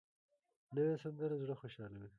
نوې 0.75 0.95
سندره 1.03 1.35
زړه 1.41 1.55
خوشحالوي 1.61 2.09